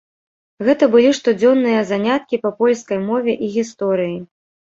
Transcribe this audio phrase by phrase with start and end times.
[0.67, 4.17] Гэта былі штодзённыя заняткі па польскай мове і гісторыі.